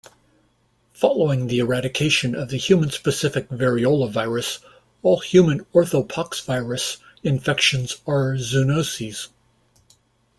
[0.93, 4.57] Following the eradication of the human-specific variola virus,
[5.03, 9.27] all human Orthopoxvirus infections are zoonoses.